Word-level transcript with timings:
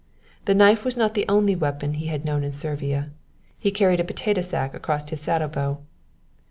The 0.45 0.55
knife 0.55 0.83
was 0.83 0.97
not 0.97 1.13
the 1.13 1.27
only 1.29 1.53
weapon 1.55 1.93
he 1.93 2.07
had 2.07 2.25
known 2.25 2.43
in 2.43 2.51
Servia; 2.53 3.11
he 3.59 3.69
carried 3.69 3.99
a 3.99 4.03
potato 4.03 4.41
sack 4.41 4.73
across 4.73 5.07
his 5.07 5.21
saddle 5.21 5.47
bow. 5.49 5.77